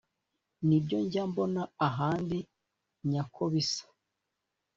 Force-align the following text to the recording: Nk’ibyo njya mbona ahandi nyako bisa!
Nk’ibyo 0.65 0.97
njya 1.05 1.23
mbona 1.29 1.61
ahandi 1.87 2.39
nyako 3.09 3.43
bisa! 3.53 3.83